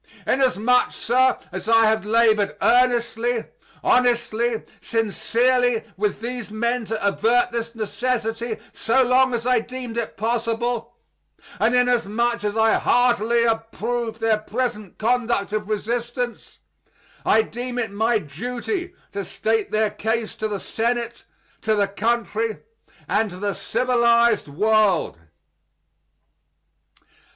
Inasmuch, 0.25 0.89
sir, 0.95 1.37
as 1.51 1.69
I 1.69 1.85
have 1.85 2.05
labored 2.07 2.57
earnestly, 2.59 3.45
honestly, 3.83 4.63
sincerely, 4.81 5.83
with 5.95 6.21
these 6.21 6.49
men 6.49 6.85
to 6.85 7.07
avert 7.07 7.51
this 7.51 7.75
necessity 7.75 8.57
so 8.73 9.03
long 9.03 9.35
as 9.35 9.45
I 9.45 9.59
deemed 9.59 9.97
it 9.97 10.17
possible, 10.17 10.97
and 11.59 11.75
inasmuch 11.75 12.43
as 12.43 12.57
I 12.57 12.79
heartily 12.79 13.43
approve 13.43 14.17
their 14.17 14.39
present 14.39 14.97
conduct 14.97 15.53
of 15.53 15.69
resistance, 15.69 16.57
I 17.23 17.43
deem 17.43 17.77
it 17.77 17.91
my 17.91 18.17
duty 18.17 18.95
to 19.11 19.23
state 19.23 19.69
their 19.69 19.91
case 19.91 20.33
to 20.37 20.47
the 20.47 20.59
Senate, 20.59 21.25
to 21.61 21.75
the 21.75 21.87
country, 21.87 22.57
and 23.07 23.29
to 23.29 23.37
the 23.37 23.53
civilized 23.53 24.47
world. 24.47 25.19